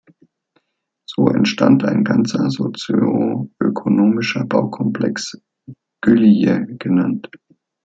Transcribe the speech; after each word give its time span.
So 1.05 1.27
entstand 1.27 1.83
ein 1.83 2.03
ganzer 2.03 2.49
sozio-ökonomischer 2.49 4.45
Baukomplex, 4.47 5.37
Külliye 6.03 6.65
genannt. 6.79 7.29